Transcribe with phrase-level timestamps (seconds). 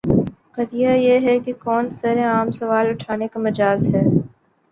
[0.55, 4.01] قضیہ یہ ہے کہ کون سر عام سوال اٹھانے کا مجاز ہے؟